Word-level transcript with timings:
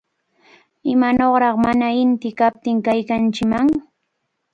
¡Imanawraq 0.93 1.55
mana 1.65 1.87
inti 2.03 2.29
kaptin 2.39 2.77
kaykanchikman! 2.85 3.67